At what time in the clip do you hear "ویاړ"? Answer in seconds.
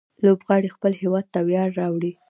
1.47-1.69